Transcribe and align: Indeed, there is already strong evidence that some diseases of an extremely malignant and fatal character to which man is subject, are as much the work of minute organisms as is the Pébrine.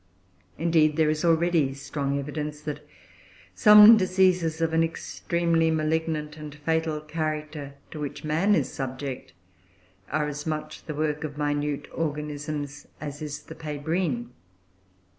Indeed, 0.57 0.95
there 0.95 1.11
is 1.11 1.23
already 1.23 1.75
strong 1.75 2.17
evidence 2.17 2.59
that 2.61 2.83
some 3.53 3.97
diseases 3.97 4.59
of 4.59 4.73
an 4.73 4.83
extremely 4.83 5.69
malignant 5.69 6.37
and 6.37 6.55
fatal 6.55 7.01
character 7.01 7.75
to 7.91 7.99
which 7.99 8.23
man 8.23 8.55
is 8.55 8.71
subject, 8.73 9.33
are 10.11 10.27
as 10.27 10.47
much 10.47 10.85
the 10.85 10.95
work 10.95 11.23
of 11.23 11.37
minute 11.37 11.87
organisms 11.93 12.87
as 12.99 13.21
is 13.21 13.43
the 13.43 13.53
Pébrine. 13.53 14.29